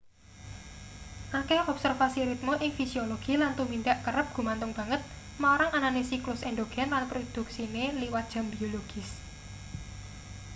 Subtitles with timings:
[1.39, 5.01] akeh observasi ritme ing fisiologi lan tumindak kerep gumantung banget
[5.43, 9.09] marang anane siklus endogen lan produksine liwat jam biologis